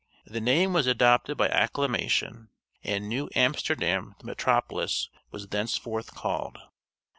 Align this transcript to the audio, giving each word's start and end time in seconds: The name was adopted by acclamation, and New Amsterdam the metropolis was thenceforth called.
The 0.25 0.41
name 0.41 0.73
was 0.73 0.87
adopted 0.87 1.37
by 1.37 1.47
acclamation, 1.49 2.49
and 2.83 3.07
New 3.07 3.29
Amsterdam 3.35 4.15
the 4.17 4.25
metropolis 4.25 5.09
was 5.29 5.49
thenceforth 5.49 6.15
called. 6.15 6.57